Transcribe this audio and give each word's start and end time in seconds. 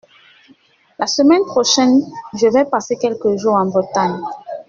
La 0.97 1.05
semaine 1.05 1.45
prochaine, 1.45 2.01
je 2.33 2.47
vais 2.47 2.65
passer 2.65 2.97
quelques 2.97 3.37
jours 3.37 3.53
en 3.53 3.67
Bretagne. 3.67 4.19